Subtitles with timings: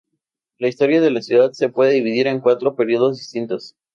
[0.57, 3.75] La historia de la ciudad se puede dividir en cuatro periodos distintos.